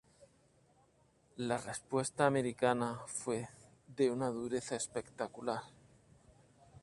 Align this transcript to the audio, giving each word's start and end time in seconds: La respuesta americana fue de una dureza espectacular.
La 1.37 1.59
respuesta 1.59 2.25
americana 2.25 3.01
fue 3.05 3.47
de 3.95 4.09
una 4.09 4.29
dureza 4.31 4.75
espectacular. 4.75 5.61